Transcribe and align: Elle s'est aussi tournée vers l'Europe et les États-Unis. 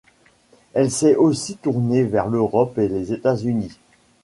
Elle 0.73 0.89
s'est 0.89 1.15
aussi 1.15 1.57
tournée 1.57 2.03
vers 2.05 2.25
l'Europe 2.27 2.79
et 2.79 2.87
les 2.87 3.13
États-Unis. 3.13 3.77